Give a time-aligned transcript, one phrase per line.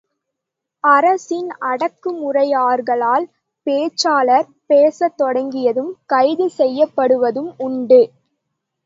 [0.83, 3.25] அரசின் அடக்குமுறையாளர்களால்,
[3.67, 8.01] பேச்சாளர், பேசத் தொடங்கியதும், கைது செய்யப்படுவதும் உண்டு.